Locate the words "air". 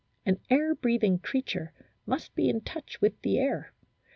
0.49-0.73, 3.37-3.71